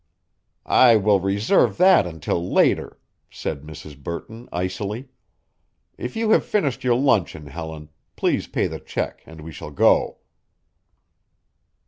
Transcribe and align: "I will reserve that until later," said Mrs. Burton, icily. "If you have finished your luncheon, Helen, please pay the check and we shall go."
"I 0.65 0.95
will 0.95 1.19
reserve 1.19 1.77
that 1.77 2.07
until 2.07 2.51
later," 2.51 2.97
said 3.29 3.61
Mrs. 3.61 3.95
Burton, 4.01 4.49
icily. 4.51 5.09
"If 5.95 6.15
you 6.15 6.31
have 6.31 6.43
finished 6.43 6.83
your 6.83 6.95
luncheon, 6.95 7.45
Helen, 7.45 7.89
please 8.15 8.47
pay 8.47 8.65
the 8.65 8.79
check 8.79 9.21
and 9.27 9.41
we 9.41 9.51
shall 9.51 9.69
go." 9.69 10.17